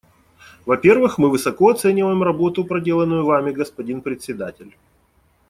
Во-первых, 0.65 1.19
мы 1.19 1.29
высоко 1.29 1.69
оцениваем 1.69 2.23
работу, 2.23 2.65
проделанную 2.65 3.23
Вами, 3.23 3.51
господин 3.51 4.01
Председатель. 4.01 4.73